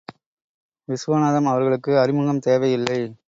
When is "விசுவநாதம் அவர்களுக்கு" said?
0.87-1.99